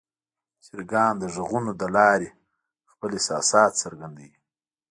چرګان 0.63 1.13
د 1.19 1.23
غږونو 1.33 1.71
له 1.79 1.87
لارې 1.97 2.29
خپل 2.91 3.09
احساسات 3.17 3.71
څرګندوي. 3.81 4.35